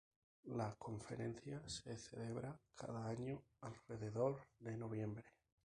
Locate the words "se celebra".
1.69-2.59